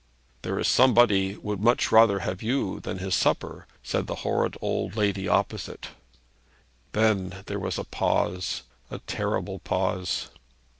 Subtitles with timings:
[0.41, 4.95] 'There is somebody would much rather have you than his supper,' said the horrid old
[4.95, 5.89] lady opposite.
[6.93, 10.29] Then there was a pause, a terrible pause.